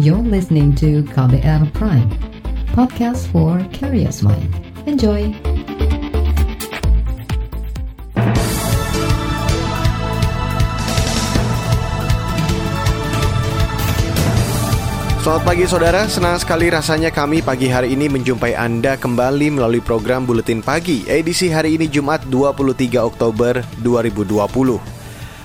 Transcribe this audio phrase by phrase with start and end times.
[0.00, 2.08] You're listening to KBR Prime,
[2.72, 4.48] podcast for curious mind.
[4.88, 5.28] Enjoy!
[15.20, 20.24] Selamat pagi saudara, senang sekali rasanya kami pagi hari ini menjumpai Anda kembali melalui program
[20.24, 24.80] Buletin Pagi edisi hari ini Jumat 23 Oktober 2020.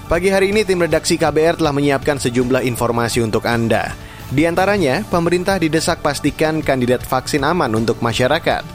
[0.07, 4.04] Pagi hari ini tim redaksi KBR telah menyiapkan sejumlah informasi untuk Anda.
[4.33, 8.65] Di antaranya, pemerintah didesak pastikan kandidat vaksin aman untuk masyarakat.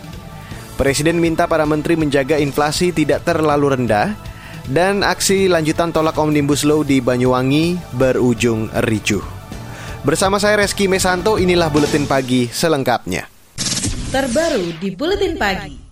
[0.78, 4.14] Presiden minta para menteri menjaga inflasi tidak terlalu rendah
[4.70, 9.22] dan aksi lanjutan tolak Omnibus Law di Banyuwangi berujung ricuh.
[10.00, 13.28] Bersama saya Reski Mesanto, inilah Buletin Pagi selengkapnya.
[14.08, 15.89] Terbaru di Buletin Pagi.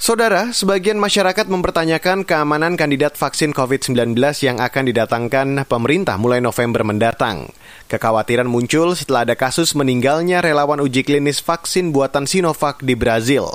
[0.00, 7.52] Saudara, sebagian masyarakat mempertanyakan keamanan kandidat vaksin COVID-19 yang akan didatangkan pemerintah mulai November mendatang.
[7.84, 13.52] Kekhawatiran muncul setelah ada kasus meninggalnya relawan uji klinis vaksin buatan Sinovac di Brazil.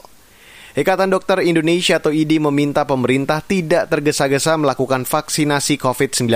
[0.77, 6.29] Ikatan Dokter Indonesia atau IDI meminta pemerintah tidak tergesa-gesa melakukan vaksinasi COVID-19.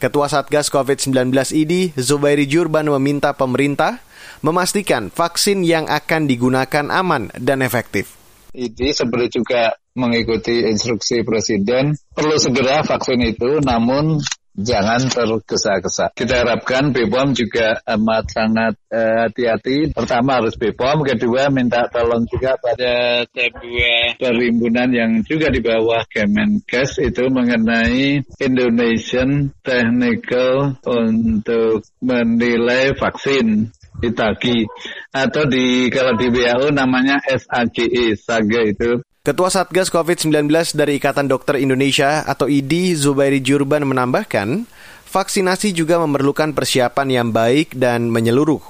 [0.00, 4.00] Ketua Satgas COVID-19 IDI, Zubairi Jurban meminta pemerintah
[4.40, 8.15] memastikan vaksin yang akan digunakan aman dan efektif.
[8.56, 14.24] IDI seperti juga mengikuti instruksi Presiden perlu segera vaksin itu namun
[14.56, 16.10] jangan tergesa-gesa.
[16.16, 19.92] Kita harapkan BPOM juga amat sangat eh, hati-hati.
[19.92, 27.04] Pertama harus BPOM, kedua minta tolong juga pada sebuah perhimpunan yang juga di bawah Kemenkes
[27.04, 34.68] itu mengenai Indonesian Technical untuk menilai vaksin Itagi
[35.12, 40.46] atau di kalau di WHO namanya SAGE, SAGE itu Ketua Satgas COVID-19
[40.78, 44.70] dari Ikatan Dokter Indonesia atau IDI Zubairi Jurban menambahkan,
[45.10, 48.62] vaksinasi juga memerlukan persiapan yang baik dan menyeluruh.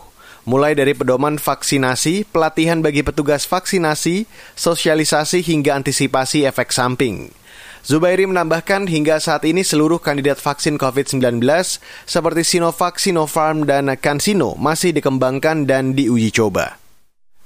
[0.49, 4.25] Mulai dari pedoman vaksinasi, pelatihan bagi petugas vaksinasi,
[4.57, 7.29] sosialisasi hingga antisipasi efek samping.
[7.87, 11.39] Zubairi menambahkan hingga saat ini seluruh kandidat vaksin COVID-19
[12.03, 16.83] seperti Sinovac, Sinopharm, dan CanSino masih dikembangkan dan diuji coba.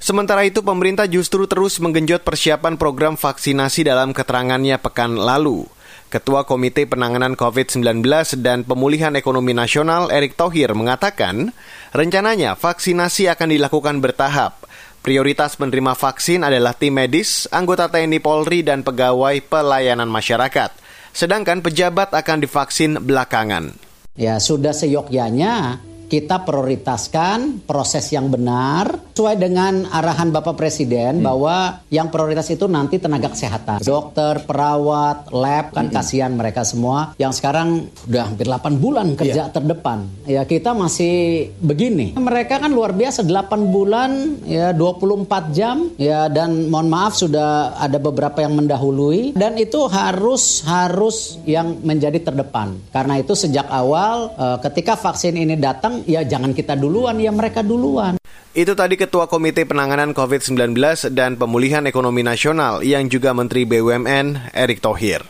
[0.01, 5.69] Sementara itu, pemerintah justru terus menggenjot persiapan program vaksinasi dalam keterangannya pekan lalu.
[6.09, 8.01] Ketua Komite Penanganan COVID-19
[8.41, 11.53] dan Pemulihan Ekonomi Nasional Erick Thohir mengatakan,
[11.93, 14.70] rencananya vaksinasi akan dilakukan bertahap.
[15.01, 20.77] Prioritas penerima vaksin adalah tim medis, anggota TNI Polri, dan pegawai pelayanan masyarakat.
[21.17, 23.73] Sedangkan pejabat akan divaksin belakangan.
[24.13, 31.29] Ya, sudah seyogyanya kita prioritaskan proses yang benar sesuai dengan arahan Bapak Presiden hmm.
[31.29, 35.95] bahwa yang prioritas itu nanti tenaga kesehatan, dokter, perawat, lab kan hmm.
[35.95, 39.53] kasihan mereka semua yang sekarang udah hampir 8 bulan kerja yeah.
[39.53, 40.09] terdepan.
[40.25, 42.17] Ya kita masih begini.
[42.17, 48.01] Mereka kan luar biasa 8 bulan ya 24 jam ya dan mohon maaf sudah ada
[48.01, 52.73] beberapa yang mendahului dan itu harus harus yang menjadi terdepan.
[52.89, 57.65] Karena itu sejak awal eh, ketika vaksin ini datang ya jangan kita duluan, ya mereka
[57.65, 58.21] duluan.
[58.51, 60.75] Itu tadi Ketua Komite Penanganan COVID-19
[61.15, 65.23] dan Pemulihan Ekonomi Nasional yang juga Menteri BUMN Erick Thohir.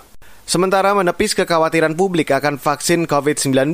[0.50, 3.70] Sementara menepis kekhawatiran publik akan vaksin COVID-19,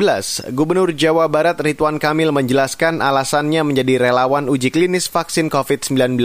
[0.52, 6.20] Gubernur Jawa Barat Ridwan Kamil menjelaskan alasannya menjadi relawan uji klinis vaksin COVID-19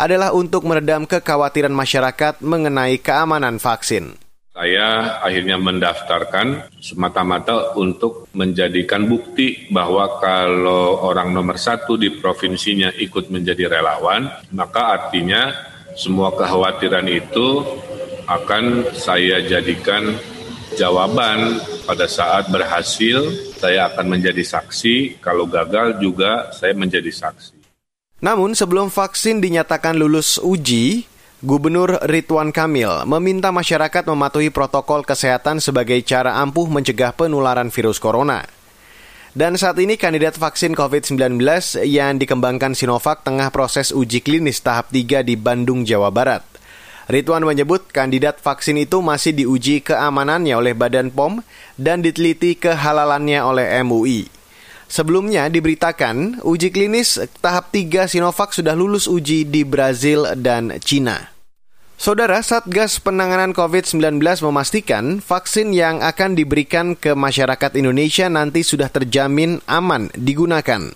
[0.00, 4.23] adalah untuk meredam kekhawatiran masyarakat mengenai keamanan vaksin.
[4.54, 13.34] Saya akhirnya mendaftarkan semata-mata untuk menjadikan bukti bahwa kalau orang nomor satu di provinsinya ikut
[13.34, 15.50] menjadi relawan, maka artinya
[15.98, 17.66] semua kekhawatiran itu
[18.30, 20.14] akan saya jadikan
[20.78, 23.26] jawaban pada saat berhasil
[23.58, 27.58] saya akan menjadi saksi, kalau gagal juga saya menjadi saksi.
[28.22, 31.10] Namun sebelum vaksin dinyatakan lulus uji,
[31.44, 38.48] Gubernur Ridwan Kamil meminta masyarakat mematuhi protokol kesehatan sebagai cara ampuh mencegah penularan virus corona.
[39.36, 41.36] Dan saat ini kandidat vaksin COVID-19
[41.84, 46.40] yang dikembangkan Sinovac tengah proses uji klinis tahap 3 di Bandung, Jawa Barat.
[47.12, 51.44] Ridwan menyebut kandidat vaksin itu masih diuji keamanannya oleh Badan POM
[51.76, 54.32] dan diteliti kehalalannya oleh MUI.
[54.88, 61.33] Sebelumnya diberitakan uji klinis tahap 3 Sinovac sudah lulus uji di Brazil dan Cina.
[61.94, 69.62] Saudara Satgas Penanganan COVID-19 memastikan vaksin yang akan diberikan ke masyarakat Indonesia nanti sudah terjamin
[69.70, 70.90] aman digunakan.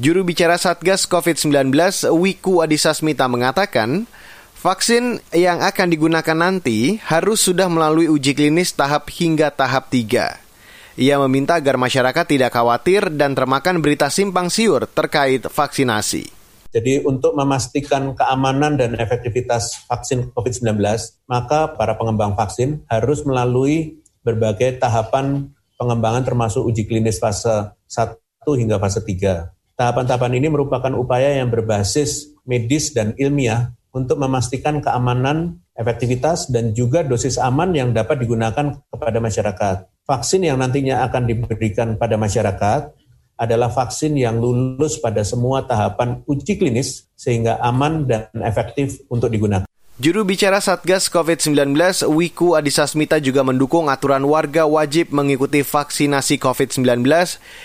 [0.00, 1.68] Juru bicara Satgas COVID-19
[2.16, 4.08] Wiku Adhisa Smita mengatakan,
[4.56, 10.96] vaksin yang akan digunakan nanti harus sudah melalui uji klinis tahap hingga tahap 3.
[10.96, 16.45] Ia meminta agar masyarakat tidak khawatir dan termakan berita simpang siur terkait vaksinasi.
[16.76, 20.76] Jadi untuk memastikan keamanan dan efektivitas vaksin COVID-19,
[21.24, 28.12] maka para pengembang vaksin harus melalui berbagai tahapan pengembangan termasuk uji klinis fase 1
[28.60, 29.56] hingga fase 3.
[29.72, 37.00] Tahapan-tahapan ini merupakan upaya yang berbasis medis dan ilmiah untuk memastikan keamanan, efektivitas, dan juga
[37.00, 39.76] dosis aman yang dapat digunakan kepada masyarakat.
[40.04, 42.92] Vaksin yang nantinya akan diberikan pada masyarakat
[43.36, 49.68] adalah vaksin yang lulus pada semua tahapan uji klinis sehingga aman dan efektif untuk digunakan.
[49.96, 51.72] Juru bicara Satgas COVID-19
[52.12, 57.00] Wiku Adhisa Smita juga mendukung aturan warga wajib mengikuti vaksinasi COVID-19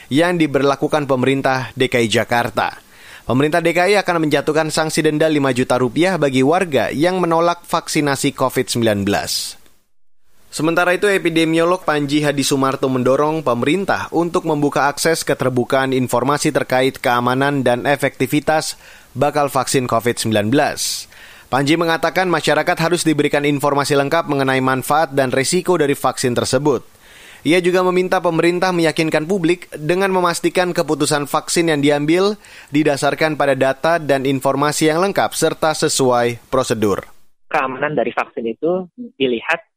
[0.07, 2.79] yang diberlakukan pemerintah DKI Jakarta.
[3.27, 9.03] Pemerintah DKI akan menjatuhkan sanksi denda 5 juta rupiah bagi warga yang menolak vaksinasi COVID-19.
[10.51, 17.63] Sementara itu, epidemiolog Panji Hadi Sumarto mendorong pemerintah untuk membuka akses keterbukaan informasi terkait keamanan
[17.63, 18.75] dan efektivitas
[19.15, 20.51] bakal vaksin COVID-19.
[21.47, 26.83] Panji mengatakan masyarakat harus diberikan informasi lengkap mengenai manfaat dan risiko dari vaksin tersebut.
[27.47, 32.35] Ia juga meminta pemerintah meyakinkan publik dengan memastikan keputusan vaksin yang diambil
[32.75, 37.07] didasarkan pada data dan informasi yang lengkap serta sesuai prosedur.
[37.47, 39.70] Keamanan dari vaksin itu dilihat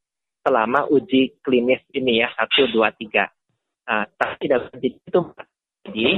[0.45, 3.89] selama uji klinis ini ya, 1, 2, 3.
[3.89, 5.21] Nah, tapi dalam itu,
[5.89, 6.09] jadi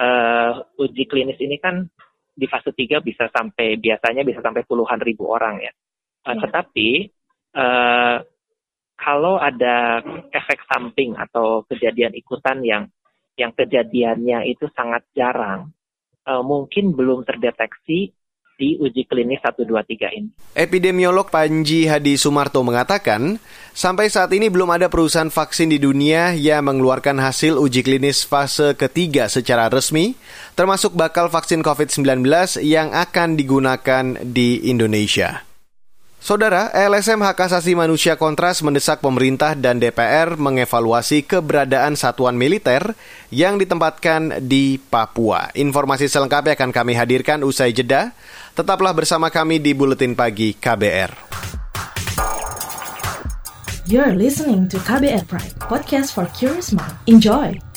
[0.00, 1.88] uh, uji klinis ini kan
[2.34, 5.72] di fase 3 bisa sampai biasanya bisa sampai puluhan ribu orang ya.
[6.28, 6.88] Uh, Tetapi
[7.56, 8.16] uh,
[8.94, 10.00] kalau ada
[10.32, 12.84] efek samping atau kejadian ikutan yang
[13.34, 15.74] yang kejadiannya itu sangat jarang,
[16.26, 18.14] uh, mungkin belum terdeteksi
[18.54, 20.28] di uji klinis 1, 2, 3 ini.
[20.54, 23.38] Epidemiolog Panji Hadi Sumarto mengatakan,
[23.74, 28.78] sampai saat ini belum ada perusahaan vaksin di dunia yang mengeluarkan hasil uji klinis fase
[28.78, 30.14] ketiga secara resmi,
[30.54, 32.26] termasuk bakal vaksin COVID-19
[32.62, 35.53] yang akan digunakan di Indonesia.
[36.24, 42.96] Saudara, LSM Hak Asasi Manusia Kontras mendesak pemerintah dan DPR mengevaluasi keberadaan satuan militer
[43.28, 45.52] yang ditempatkan di Papua.
[45.52, 48.16] Informasi selengkapnya akan kami hadirkan usai jeda.
[48.56, 51.12] Tetaplah bersama kami di Buletin Pagi KBR.
[53.84, 56.96] You're listening to KBR Pride, podcast for curious mind.
[57.04, 57.73] Enjoy!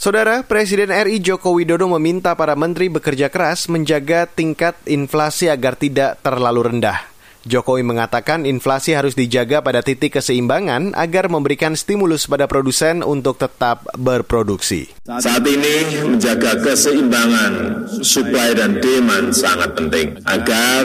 [0.00, 6.16] Saudara, Presiden RI Joko Widodo meminta para menteri bekerja keras menjaga tingkat inflasi agar tidak
[6.24, 7.04] terlalu rendah.
[7.48, 13.88] Jokowi mengatakan inflasi harus dijaga pada titik keseimbangan agar memberikan stimulus pada produsen untuk tetap
[13.96, 14.92] berproduksi.
[15.08, 20.82] Saat ini menjaga keseimbangan supply dan demand sangat penting agar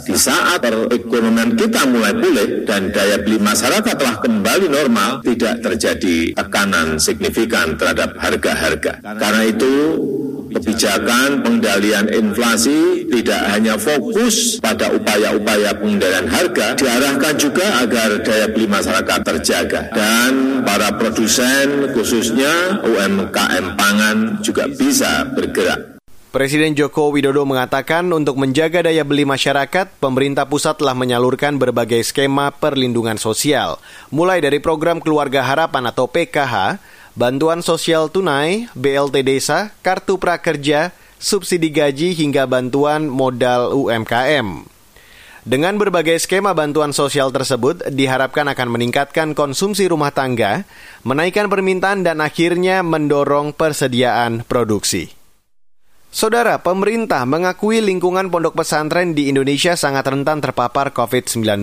[0.00, 6.32] di saat perekonomian kita mulai pulih dan daya beli masyarakat telah kembali normal tidak terjadi
[6.32, 9.04] tekanan signifikan terhadap harga-harga.
[9.04, 9.72] Karena itu
[10.50, 18.70] kebijakan pengendalian inflasi tidak hanya fokus pada upaya-upaya pengendalian harga, diarahkan juga agar daya beli
[18.70, 25.98] masyarakat terjaga dan para produsen khususnya UMKM pangan juga bisa bergerak.
[26.30, 32.54] Presiden Joko Widodo mengatakan untuk menjaga daya beli masyarakat, pemerintah pusat telah menyalurkan berbagai skema
[32.54, 33.82] perlindungan sosial,
[34.14, 36.78] mulai dari program Keluarga Harapan atau PKH,
[37.18, 44.78] bantuan sosial tunai, BLT desa, kartu prakerja, subsidi gaji hingga bantuan modal UMKM.
[45.40, 50.68] Dengan berbagai skema bantuan sosial tersebut diharapkan akan meningkatkan konsumsi rumah tangga,
[51.00, 55.19] menaikkan permintaan dan akhirnya mendorong persediaan produksi.
[56.10, 61.62] Saudara, pemerintah mengakui lingkungan pondok pesantren di Indonesia sangat rentan terpapar COVID-19.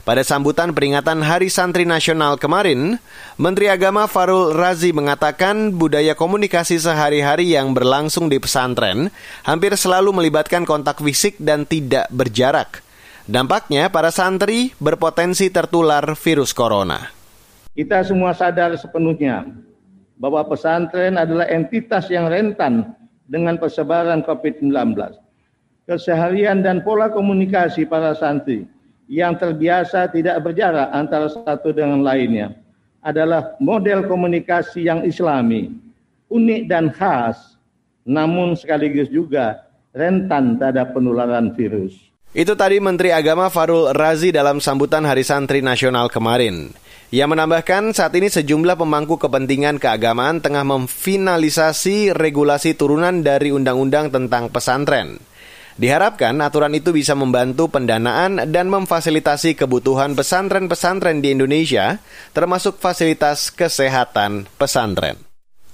[0.00, 2.96] Pada sambutan peringatan Hari Santri Nasional kemarin,
[3.36, 9.12] Menteri Agama Farul Razi mengatakan budaya komunikasi sehari-hari yang berlangsung di pesantren
[9.44, 12.80] hampir selalu melibatkan kontak fisik dan tidak berjarak.
[13.28, 17.12] Dampaknya, para santri berpotensi tertular virus corona.
[17.76, 19.44] Kita semua sadar sepenuhnya
[20.16, 22.96] bahwa pesantren adalah entitas yang rentan
[23.30, 24.98] dengan persebaran COVID-19.
[25.86, 28.66] Keseharian dan pola komunikasi para santri
[29.06, 32.54] yang terbiasa tidak berjarak antara satu dengan lainnya
[33.00, 35.72] adalah model komunikasi yang islami,
[36.28, 37.56] unik dan khas,
[38.04, 42.09] namun sekaligus juga rentan terhadap penularan virus.
[42.30, 46.70] Itu tadi Menteri Agama Farul Razi dalam sambutan Hari Santri Nasional kemarin.
[47.10, 54.46] Ia menambahkan saat ini sejumlah pemangku kepentingan keagamaan tengah memfinalisasi regulasi turunan dari undang-undang tentang
[54.46, 55.18] pesantren.
[55.74, 61.98] Diharapkan aturan itu bisa membantu pendanaan dan memfasilitasi kebutuhan pesantren-pesantren di Indonesia,
[62.30, 65.29] termasuk fasilitas kesehatan pesantren.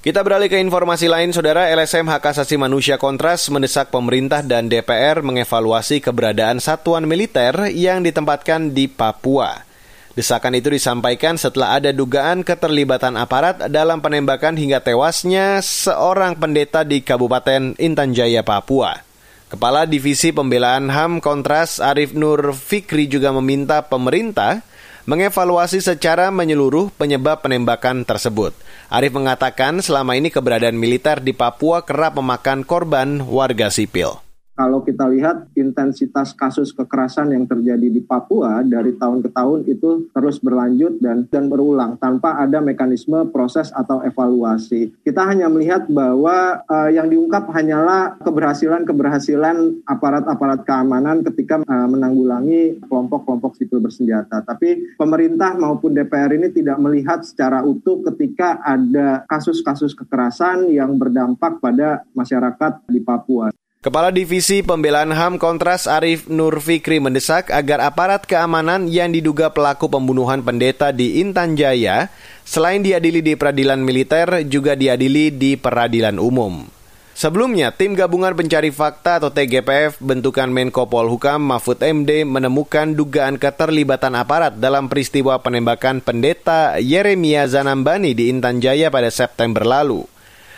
[0.06, 5.18] Kita beralih ke informasi lain, Saudara LSM Hak Asasi Manusia Kontras mendesak pemerintah dan DPR
[5.18, 9.66] mengevaluasi keberadaan satuan militer yang ditempatkan di Papua.
[10.14, 17.02] Desakan itu disampaikan setelah ada dugaan keterlibatan aparat dalam penembakan hingga tewasnya seorang pendeta di
[17.02, 19.02] Kabupaten Intan Jaya, Papua.
[19.50, 24.62] Kepala Divisi Pembelaan HAM Kontras Arif Nur Fikri juga meminta pemerintah
[25.06, 28.52] mengevaluasi secara menyeluruh penyebab penembakan tersebut.
[28.90, 34.25] Arif mengatakan selama ini keberadaan militer di Papua kerap memakan korban warga sipil
[34.56, 40.08] kalau kita lihat intensitas kasus kekerasan yang terjadi di Papua dari tahun ke tahun itu
[40.16, 44.96] terus berlanjut dan dan berulang tanpa ada mekanisme proses atau evaluasi.
[45.04, 53.60] Kita hanya melihat bahwa uh, yang diungkap hanyalah keberhasilan-keberhasilan aparat-aparat keamanan ketika uh, menanggulangi kelompok-kelompok
[53.60, 54.40] sipil bersenjata.
[54.40, 61.60] Tapi pemerintah maupun DPR ini tidak melihat secara utuh ketika ada kasus-kasus kekerasan yang berdampak
[61.60, 63.52] pada masyarakat di Papua.
[63.86, 69.86] Kepala Divisi Pembelaan HAM Kontras Arif Nur Fikri mendesak agar aparat keamanan yang diduga pelaku
[69.86, 72.10] pembunuhan pendeta di Intan Jaya
[72.42, 76.66] selain diadili di peradilan militer juga diadili di peradilan umum.
[77.14, 84.18] Sebelumnya, tim gabungan pencari fakta atau TGPF bentukan Menko Polhukam Mahfud MD menemukan dugaan keterlibatan
[84.18, 90.15] aparat dalam peristiwa penembakan pendeta Yeremia Zanambani di Intan Jaya pada September lalu.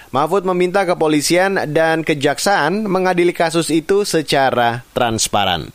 [0.09, 5.69] Mahfud meminta kepolisian dan kejaksaan mengadili kasus itu secara transparan.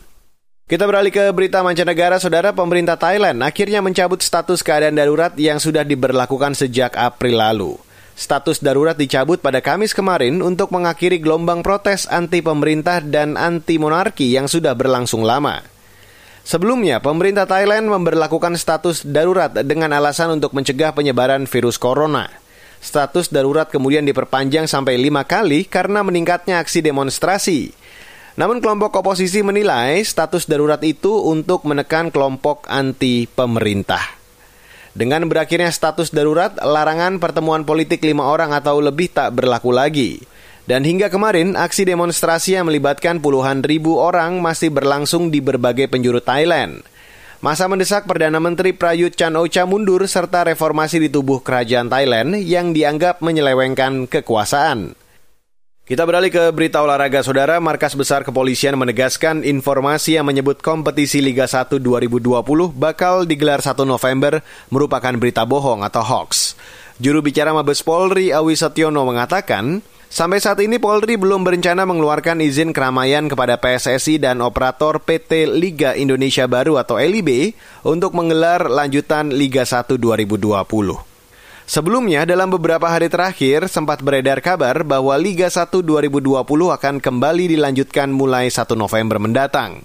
[0.66, 5.86] Kita beralih ke berita mancanegara, saudara pemerintah Thailand akhirnya mencabut status keadaan darurat yang sudah
[5.86, 7.72] diberlakukan sejak April lalu.
[8.18, 14.34] Status darurat dicabut pada Kamis kemarin untuk mengakhiri gelombang protes anti pemerintah dan anti monarki
[14.34, 15.62] yang sudah berlangsung lama.
[16.42, 22.43] Sebelumnya, pemerintah Thailand memberlakukan status darurat dengan alasan untuk mencegah penyebaran virus corona.
[22.84, 27.72] Status darurat kemudian diperpanjang sampai lima kali karena meningkatnya aksi demonstrasi.
[28.36, 34.04] Namun kelompok oposisi menilai status darurat itu untuk menekan kelompok anti pemerintah.
[34.92, 40.20] Dengan berakhirnya status darurat, larangan pertemuan politik lima orang atau lebih tak berlaku lagi.
[40.68, 46.20] Dan hingga kemarin, aksi demonstrasi yang melibatkan puluhan ribu orang masih berlangsung di berbagai penjuru
[46.20, 46.84] Thailand.
[47.44, 52.72] Masa mendesak Perdana Menteri Prayut Chan Ocha mundur serta reformasi di tubuh kerajaan Thailand yang
[52.72, 54.96] dianggap menyelewengkan kekuasaan.
[55.84, 61.44] Kita beralih ke berita olahraga saudara, Markas Besar Kepolisian menegaskan informasi yang menyebut kompetisi Liga
[61.44, 62.24] 1 2020
[62.72, 64.40] bakal digelar 1 November
[64.72, 66.56] merupakan berita bohong atau hoax.
[66.96, 72.70] Juru bicara Mabes Polri Awi Setiono mengatakan, Sampai saat ini Polri belum berencana mengeluarkan izin
[72.70, 79.66] keramaian kepada PSSI dan operator PT Liga Indonesia Baru atau LIB untuk menggelar lanjutan Liga
[79.66, 80.38] 1 2020.
[81.66, 88.14] Sebelumnya, dalam beberapa hari terakhir sempat beredar kabar bahwa Liga 1 2020 akan kembali dilanjutkan
[88.14, 89.82] mulai 1 November mendatang.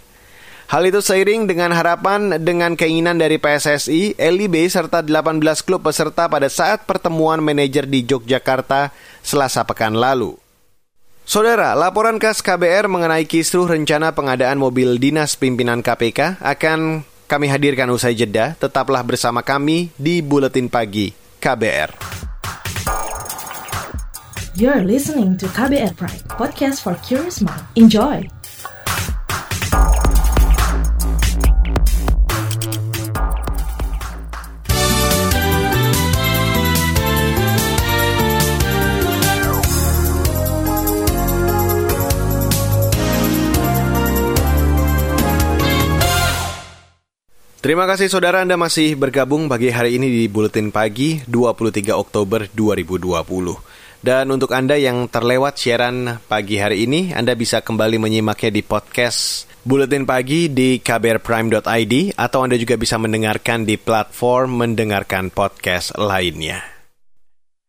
[0.69, 6.45] Hal itu seiring dengan harapan dengan keinginan dari PSSI, LIB serta 18 klub peserta pada
[6.45, 8.93] saat pertemuan manajer di Yogyakarta
[9.25, 10.37] Selasa pekan lalu.
[11.25, 17.89] Saudara, laporan khas KBR mengenai kisruh rencana pengadaan mobil dinas pimpinan KPK akan kami hadirkan
[17.89, 18.53] usai jeda.
[18.53, 21.09] Tetaplah bersama kami di Buletin Pagi
[21.41, 21.97] KBR.
[24.53, 27.65] You're listening to KBR Pride, podcast for curious mind.
[27.73, 28.38] Enjoy!
[47.69, 53.21] Terima kasih saudara Anda masih bergabung pagi hari ini di Buletin Pagi 23 Oktober 2020.
[54.01, 59.45] Dan untuk Anda yang terlewat siaran pagi hari ini, Anda bisa kembali menyimaknya di podcast
[59.61, 66.65] Buletin Pagi di kbrprime.id atau Anda juga bisa mendengarkan di platform mendengarkan podcast lainnya.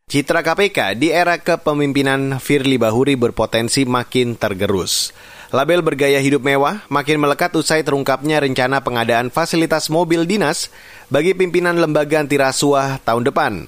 [0.08, 5.12] Citra KPK di era kepemimpinan Firly Bahuri berpotensi makin tergerus.
[5.50, 10.70] Label bergaya hidup mewah makin melekat usai terungkapnya rencana pengadaan fasilitas mobil dinas
[11.10, 13.66] bagi pimpinan lembaga anti rasuah tahun depan.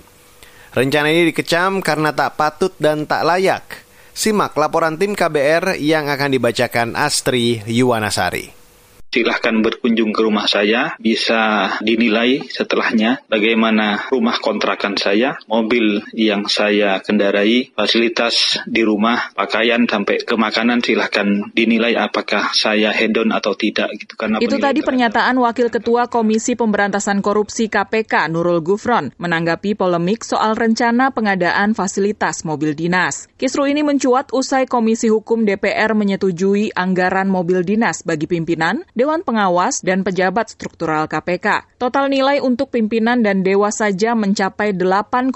[0.79, 3.83] Rencana ini dikecam karena tak patut dan tak layak.
[4.15, 8.62] Simak laporan tim KBR yang akan dibacakan Astri Yuwanasari.
[9.13, 16.99] Silahkan berkunjung ke rumah saya, bisa dinilai setelahnya bagaimana rumah kontrakan saya, mobil yang saya
[17.05, 23.93] kendarai, fasilitas di rumah, pakaian sampai ke makanan silahkan dinilai apakah saya hedon atau tidak
[24.01, 30.25] gitu karena Itu tadi pernyataan Wakil Ketua Komisi Pemberantasan Korupsi KPK Nurul Gufron menanggapi polemik
[30.25, 33.29] soal rencana pengadaan fasilitas mobil dinas.
[33.37, 39.83] Kisru ini mencuat usai Komisi Hukum DPR menyetujui anggaran mobil dinas bagi pimpinan, Dewan Pengawas,
[39.83, 41.75] dan pejabat struktural KPK.
[41.75, 45.35] Total nilai untuk pimpinan dan dewas saja mencapai 8,5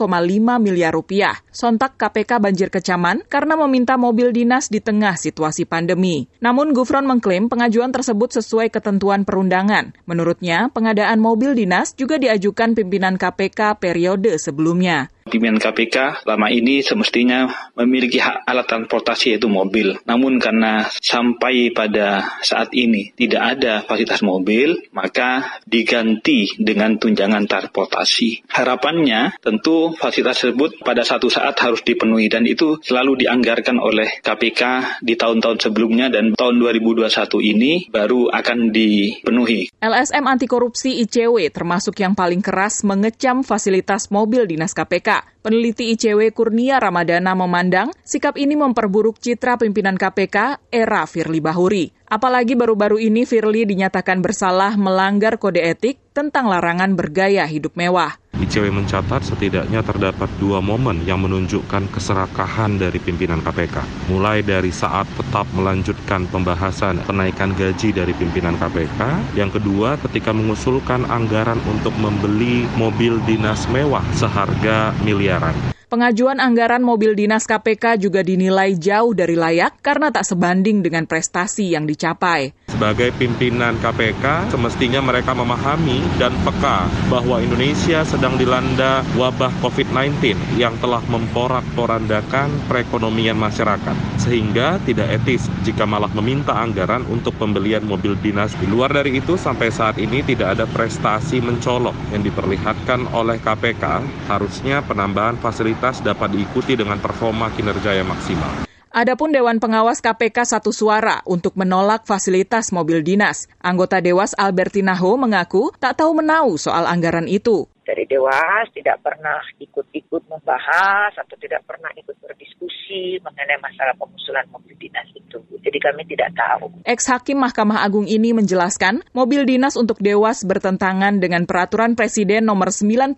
[0.63, 1.35] miliar rupiah.
[1.51, 6.31] Sontak KPK banjir kecaman karena meminta mobil dinas di tengah situasi pandemi.
[6.39, 9.99] Namun Gufron mengklaim pengajuan tersebut sesuai ketentuan perundangan.
[10.07, 15.11] Menurutnya, pengadaan mobil dinas juga diajukan pimpinan KPK periode sebelumnya.
[15.27, 19.99] Pimpinan KPK lama ini semestinya memiliki hak alat transportasi yaitu mobil.
[20.07, 28.47] Namun karena sampai pada saat ini tidak ada fasilitas mobil, maka diganti dengan tunjangan transportasi.
[28.51, 34.63] Harapannya tentu fasilitas tersebut pada satu saat harus dipenuhi dan itu selalu dianggarkan oleh KPK
[35.03, 37.11] di tahun-tahun sebelumnya dan tahun 2021
[37.43, 39.73] ini baru akan dipenuhi.
[39.83, 45.16] LSM anti korupsi ICW termasuk yang paling keras mengecam fasilitas mobil dinas KPK.
[45.17, 51.95] Indonesia Peneliti ICW Kurnia Ramadana memandang sikap ini memperburuk citra pimpinan KPK era Firly Bahuri.
[52.11, 58.19] Apalagi baru-baru ini Firly dinyatakan bersalah melanggar kode etik tentang larangan bergaya hidup mewah.
[58.37, 63.81] ICW mencatat setidaknya terdapat dua momen yang menunjukkan keserakahan dari pimpinan KPK.
[64.13, 69.33] Mulai dari saat tetap melanjutkan pembahasan kenaikan gaji dari pimpinan KPK.
[69.41, 74.93] Yang kedua ketika mengusulkan anggaran untuk membeli mobil dinas mewah seharga
[75.37, 81.07] siaran Pengajuan anggaran mobil dinas KPK juga dinilai jauh dari layak karena tak sebanding dengan
[81.07, 82.51] prestasi yang dicapai.
[82.75, 90.75] Sebagai pimpinan KPK, semestinya mereka memahami dan peka bahwa Indonesia sedang dilanda wabah COVID-19 yang
[90.83, 93.95] telah memporak-porandakan perekonomian masyarakat.
[94.19, 98.51] Sehingga tidak etis jika malah meminta anggaran untuk pembelian mobil dinas.
[98.59, 104.03] Di luar dari itu, sampai saat ini tidak ada prestasi mencolok yang diperlihatkan oleh KPK.
[104.27, 108.77] Harusnya penambahan fasilitas dapat diikuti dengan performa kinerja yang maksimal.
[108.97, 113.45] Adapun Dewan Pengawas KPK satu suara untuk menolak fasilitas mobil dinas.
[113.61, 117.69] Anggota Dewas Albertina Ho mengaku tak tahu menau soal anggaran itu.
[117.87, 124.75] Dari Dewas tidak pernah ikut-ikut membahas atau tidak pernah ikut berdiskusi mengenai masalah pengusulan mobil
[124.75, 125.39] dinas itu.
[125.63, 126.83] Jadi kami tidak tahu.
[126.83, 133.15] Ex-Hakim Mahkamah Agung ini menjelaskan, mobil dinas untuk Dewas bertentangan dengan Peraturan Presiden Nomor 91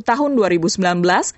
[0.00, 0.80] Tahun 2019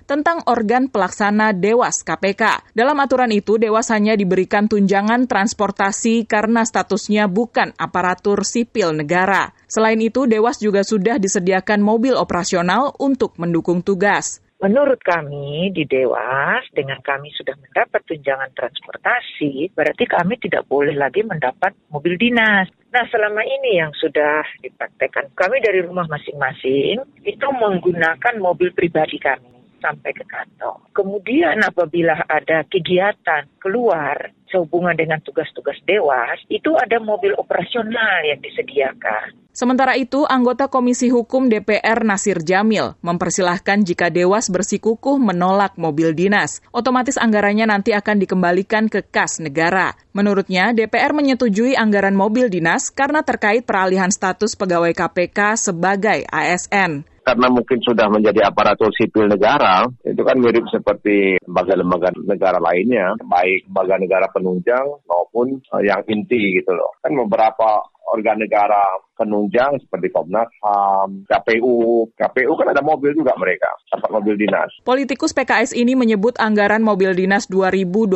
[0.07, 2.71] tentang organ pelaksana Dewas KPK.
[2.71, 9.51] Dalam aturan itu, Dewas hanya diberikan tunjangan transportasi karena statusnya bukan aparatur sipil negara.
[9.67, 12.68] Selain itu, Dewas juga sudah disediakan mobil operasional
[13.01, 14.43] untuk mendukung tugas.
[14.59, 21.23] Menurut kami di Dewas, dengan kami sudah mendapat tunjangan transportasi, berarti kami tidak boleh lagi
[21.23, 22.67] mendapat mobil dinas.
[22.91, 29.58] Nah, selama ini yang sudah dipraktekkan, kami dari rumah masing-masing itu menggunakan mobil pribadi kami
[29.79, 30.79] sampai ke kantor.
[30.93, 39.49] Kemudian apabila ada kegiatan keluar sehubungan dengan tugas-tugas dewas, itu ada mobil operasional yang disediakan.
[39.49, 46.63] Sementara itu, anggota Komisi Hukum DPR Nasir Jamil mempersilahkan jika Dewas bersikukuh menolak mobil dinas.
[46.71, 49.97] Otomatis anggarannya nanti akan dikembalikan ke kas negara.
[50.15, 57.45] Menurutnya, DPR menyetujui anggaran mobil dinas karena terkait peralihan status pegawai KPK sebagai ASN karena
[57.53, 64.01] mungkin sudah menjadi aparatur sipil negara, itu kan mirip seperti lembaga-lembaga negara lainnya, baik lembaga
[64.01, 66.97] negara penunjang maupun yang inti gitu loh.
[67.05, 72.07] Kan beberapa organ negara penunjang seperti Komnas HAM, KPU.
[72.15, 74.71] KPU kan ada mobil juga mereka, dapat mobil dinas.
[74.87, 78.15] Politikus PKS ini menyebut anggaran mobil dinas 2021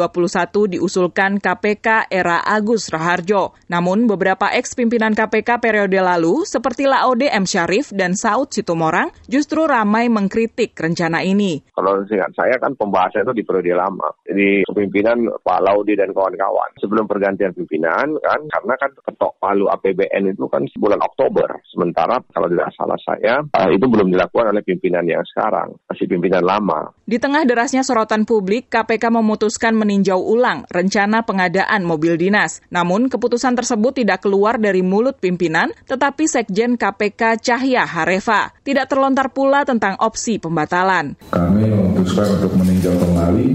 [0.79, 3.51] diusulkan KPK era Agus Raharjo.
[3.67, 7.43] Namun beberapa ex pimpinan KPK periode lalu seperti Laode M.
[7.43, 11.59] Syarif dan Saud Situmorang justru ramai mengkritik rencana ini.
[11.75, 14.07] Kalau singkat saya kan pembahasan itu di periode lama.
[14.23, 16.69] Jadi kepimpinan Pak Laudi dan kawan-kawan.
[16.79, 20.63] Sebelum pergantian pimpinan kan, karena kan ketok palu APBN itu kan
[20.93, 21.49] bulan Oktober.
[21.73, 26.45] Sementara kalau tidak salah saya, uh, itu belum dilakukan oleh pimpinan yang sekarang, masih pimpinan
[26.45, 26.93] lama.
[27.01, 32.62] Di tengah derasnya sorotan publik, KPK memutuskan meninjau ulang rencana pengadaan mobil dinas.
[32.69, 38.53] Namun, keputusan tersebut tidak keluar dari mulut pimpinan, tetapi Sekjen KPK Cahya Harefa.
[38.62, 41.17] Tidak terlontar pula tentang opsi pembatalan.
[41.34, 43.47] Kami memutuskan untuk meninjau kembali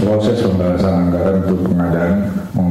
[0.00, 2.14] proses pembahasan anggaran untuk pengadaan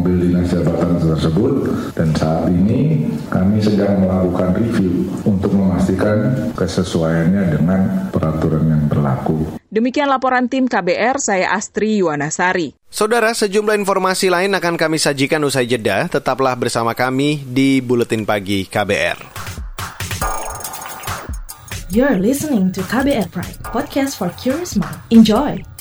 [0.08, 1.54] mobil dinas jabatan tersebut
[1.92, 7.80] dan saat ini kami sedang melakukan review untuk memastikan kesesuaiannya dengan
[8.16, 9.60] peraturan yang berlaku.
[9.68, 12.72] Demikian laporan tim KBR, saya Astri Yuwanasari.
[12.88, 16.08] Saudara, sejumlah informasi lain akan kami sajikan usai jeda.
[16.08, 19.20] Tetaplah bersama kami di Buletin Pagi KBR.
[21.92, 25.04] You're listening to KBR Pride, podcast for curious mind.
[25.12, 25.77] Enjoy!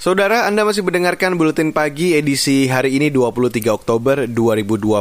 [0.00, 4.96] Saudara, Anda masih mendengarkan Buletin Pagi edisi hari ini 23 Oktober 2020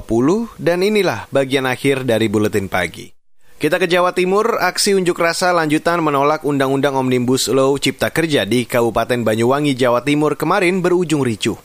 [0.60, 3.08] dan inilah bagian akhir dari Buletin Pagi.
[3.56, 8.68] Kita ke Jawa Timur, aksi unjuk rasa lanjutan menolak Undang-Undang Omnibus Law Cipta Kerja di
[8.68, 11.56] Kabupaten Banyuwangi, Jawa Timur kemarin berujung ricuh.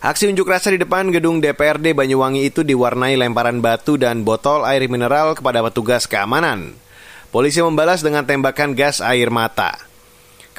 [0.00, 4.80] Aksi unjuk rasa di depan gedung DPRD Banyuwangi itu diwarnai lemparan batu dan botol air
[4.88, 6.72] mineral kepada petugas keamanan.
[7.28, 9.89] Polisi membalas dengan tembakan gas air mata.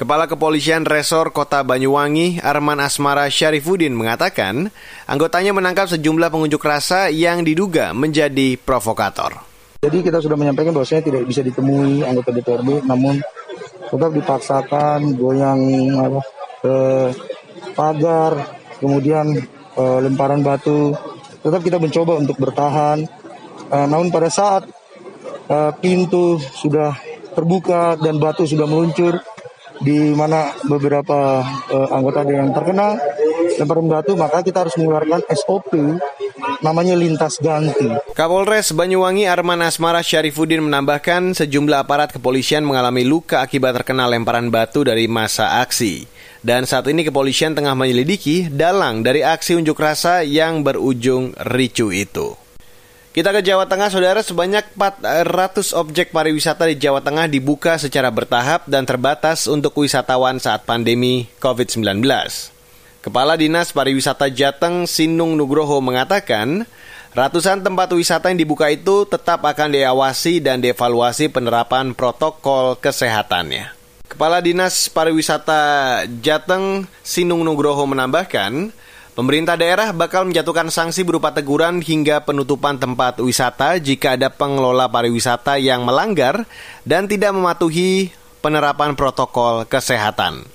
[0.02, 4.74] Kepala Kepolisian Resor Kota Banyuwangi, Arman Asmara Syarifuddin mengatakan,
[5.06, 9.38] anggotanya menangkap sejumlah pengunjuk rasa yang diduga menjadi provokator.
[9.78, 13.22] Jadi kita sudah menyampaikan bahwasanya tidak bisa ditemui anggota DPRD, namun
[13.94, 15.62] tetap dipaksakan goyang
[16.66, 17.14] eh,
[17.78, 19.38] pagar, kemudian
[19.78, 20.98] eh, lemparan batu.
[21.46, 23.06] Tetap kita mencoba untuk bertahan.
[23.70, 24.66] Eh, namun pada saat
[25.46, 26.90] eh, pintu sudah
[27.38, 29.22] terbuka dan batu sudah meluncur,
[29.82, 32.96] di mana beberapa uh, anggota yang terkena
[33.58, 35.74] lemparan batu, maka kita harus mengeluarkan SOP
[36.62, 37.90] namanya lintas ganti.
[38.14, 44.86] Kapolres Banyuwangi Arman Asmara Syarifuddin menambahkan sejumlah aparat kepolisian mengalami luka akibat terkena lemparan batu
[44.86, 46.06] dari masa aksi.
[46.42, 52.41] Dan saat ini kepolisian tengah menyelidiki dalang dari aksi unjuk rasa yang berujung ricu itu.
[53.12, 58.64] Kita ke Jawa Tengah, saudara, sebanyak 400 objek pariwisata di Jawa Tengah dibuka secara bertahap
[58.64, 62.00] dan terbatas untuk wisatawan saat pandemi COVID-19.
[63.04, 66.64] Kepala Dinas Pariwisata Jateng Sinung Nugroho mengatakan,
[67.12, 73.76] ratusan tempat wisata yang dibuka itu tetap akan diawasi dan dievaluasi penerapan protokol kesehatannya.
[74.08, 78.72] Kepala Dinas Pariwisata Jateng Sinung Nugroho menambahkan,
[79.12, 85.60] Pemerintah daerah bakal menjatuhkan sanksi berupa teguran hingga penutupan tempat wisata jika ada pengelola pariwisata
[85.60, 86.48] yang melanggar
[86.88, 88.08] dan tidak mematuhi
[88.40, 90.48] penerapan protokol kesehatan.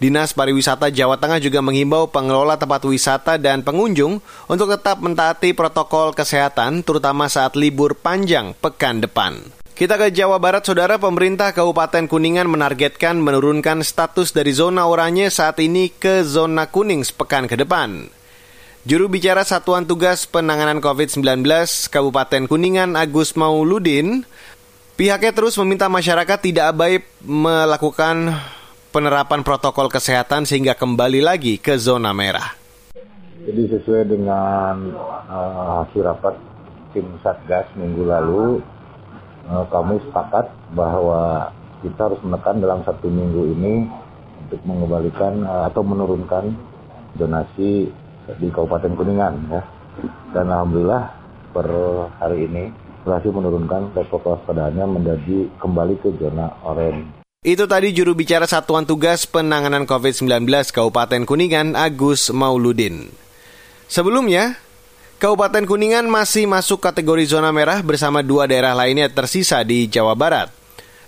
[0.00, 6.16] Dinas Pariwisata Jawa Tengah juga menghimbau pengelola tempat wisata dan pengunjung untuk tetap mentaati protokol
[6.16, 9.59] kesehatan terutama saat libur panjang pekan depan.
[9.80, 15.56] Kita ke Jawa Barat, saudara pemerintah Kabupaten Kuningan menargetkan menurunkan status dari zona oranye saat
[15.56, 18.12] ini ke zona kuning sepekan ke depan.
[18.84, 21.24] Juru bicara Satuan Tugas Penanganan COVID-19
[21.88, 24.28] Kabupaten Kuningan Agus Mauludin,
[25.00, 28.36] pihaknya terus meminta masyarakat tidak abai melakukan
[28.92, 32.52] penerapan protokol kesehatan sehingga kembali lagi ke zona merah.
[33.48, 34.92] Jadi sesuai dengan
[35.24, 36.36] uh, hasil rapat
[36.92, 38.60] tim Satgas minggu lalu,
[39.50, 40.46] uh, kami sepakat
[40.78, 41.50] bahwa
[41.82, 43.90] kita harus menekan dalam satu minggu ini
[44.46, 46.54] untuk mengembalikan uh, atau menurunkan
[47.18, 47.90] donasi
[48.38, 49.62] di Kabupaten Kuningan ya.
[50.30, 51.04] Dan alhamdulillah
[51.50, 51.66] per
[52.22, 52.70] hari ini
[53.02, 57.20] berhasil menurunkan level kewaspadaannya menjadi kembali ke zona oranye.
[57.40, 60.44] Itu tadi juru bicara Satuan Tugas Penanganan COVID-19
[60.76, 63.08] Kabupaten Kuningan Agus Mauludin.
[63.88, 64.60] Sebelumnya,
[65.20, 70.48] Kabupaten Kuningan masih masuk kategori zona merah bersama dua daerah lainnya tersisa di Jawa Barat.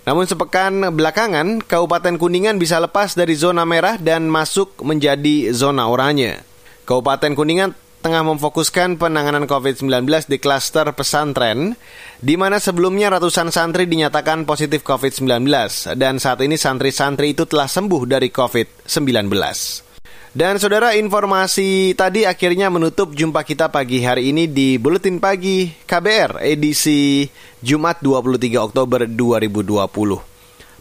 [0.05, 6.45] Namun sepekan belakangan, Kabupaten Kuningan bisa lepas dari zona merah dan masuk menjadi zona oranye.
[6.85, 7.73] Kabupaten Kuningan
[8.05, 11.73] tengah memfokuskan penanganan COVID-19 di klaster pesantren,
[12.21, 15.49] di mana sebelumnya ratusan santri dinyatakan positif COVID-19,
[15.97, 19.89] dan saat ini santri-santri itu telah sembuh dari COVID-19.
[20.33, 26.41] Dan saudara informasi tadi akhirnya menutup jumpa kita pagi hari ini di Buletin Pagi KBR
[26.41, 27.29] edisi
[27.61, 29.93] Jumat 23 Oktober 2020.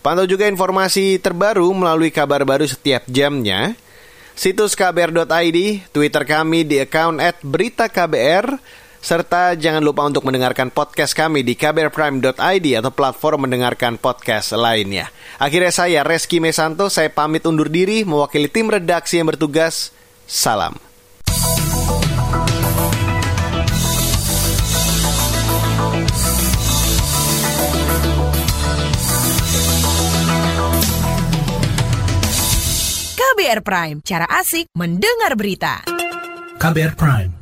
[0.01, 3.77] Pantau juga informasi terbaru melalui kabar baru setiap jamnya.
[4.33, 8.57] Situs kbr.id, Twitter kami di account at berita KBR,
[9.03, 15.11] Serta jangan lupa untuk mendengarkan podcast kami di kbrprime.id atau platform mendengarkan podcast lainnya.
[15.43, 19.91] Akhirnya saya, Reski Mesanto, saya pamit undur diri mewakili tim redaksi yang bertugas.
[20.31, 20.79] Salam.
[33.19, 35.83] KBR Prime, cara asik mendengar berita.
[36.63, 37.42] KBR Prime,